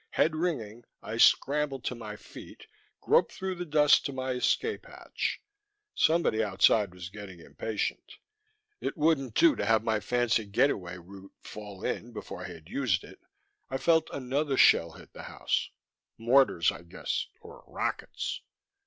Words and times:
Head 0.09 0.35
ringing, 0.35 0.83
I 1.03 1.17
scrambled 1.17 1.83
to 1.83 1.93
my 1.93 2.15
feet, 2.15 2.65
groped 3.01 3.31
through 3.33 3.53
the 3.53 3.65
dust 3.67 4.03
to 4.07 4.11
my 4.11 4.31
escape 4.31 4.87
hatch. 4.87 5.39
Somebody 5.93 6.43
outside 6.43 6.91
was 6.95 7.11
getting 7.11 7.39
impatient. 7.39 8.13
It 8.79 8.97
wouldn't 8.97 9.35
do 9.35 9.55
to 9.55 9.63
have 9.63 9.83
my 9.83 9.99
fancy 9.99 10.45
getaway 10.47 10.97
route 10.97 11.33
fall 11.43 11.85
in 11.85 12.13
before 12.13 12.43
I 12.45 12.47
had 12.47 12.67
used 12.67 13.03
it. 13.03 13.19
I 13.69 13.77
felt 13.77 14.09
another 14.11 14.57
shell 14.57 14.93
hit 14.93 15.13
the 15.13 15.21
house: 15.29 15.69
mortars, 16.17 16.71
I 16.71 16.81
guessed, 16.81 17.29
or 17.39 17.63
rockets. 17.67 18.41